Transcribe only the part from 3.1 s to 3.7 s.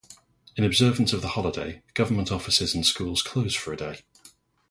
close